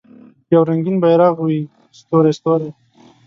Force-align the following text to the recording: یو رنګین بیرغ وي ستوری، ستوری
یو 0.53 0.61
رنګین 0.69 0.97
بیرغ 1.03 1.35
وي 1.45 1.59
ستوری، 1.99 2.31
ستوری 2.37 2.69